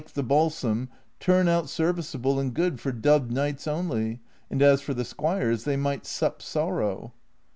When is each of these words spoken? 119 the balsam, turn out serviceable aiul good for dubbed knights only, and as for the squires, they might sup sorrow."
119 0.01 0.19
the 0.23 0.27
balsam, 0.27 0.89
turn 1.19 1.47
out 1.47 1.69
serviceable 1.69 2.37
aiul 2.37 2.51
good 2.51 2.79
for 2.79 2.91
dubbed 2.91 3.31
knights 3.31 3.67
only, 3.67 4.19
and 4.49 4.59
as 4.59 4.81
for 4.81 4.95
the 4.95 5.05
squires, 5.05 5.63
they 5.63 5.77
might 5.77 6.07
sup 6.07 6.41
sorrow." 6.41 7.13